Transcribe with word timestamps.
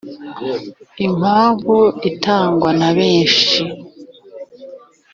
impamvu 1.05 1.75
itangwa 2.09 2.69
na 2.79 2.89
benshi 2.97 3.57